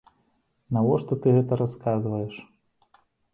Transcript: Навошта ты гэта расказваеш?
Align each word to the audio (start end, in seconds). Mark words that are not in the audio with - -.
Навошта 0.77 1.13
ты 1.25 1.33
гэта 1.35 1.53
расказваеш? 1.61 2.35